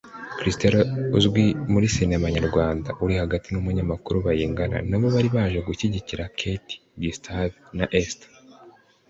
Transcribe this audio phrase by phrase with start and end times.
[0.37, 0.81] Christelle
[1.17, 8.29] uzwi muri Sinema Nyarwanda(uri hagati) n'umunyamakuru Bayingana nabo bari baje gushyigikira Kate Gustave na Esther